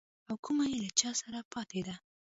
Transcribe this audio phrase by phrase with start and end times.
[0.29, 1.95] او کومه يې له چا سره پاته ده.